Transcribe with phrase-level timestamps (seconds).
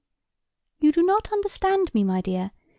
[0.79, 2.49] "You do not understand me, my dear.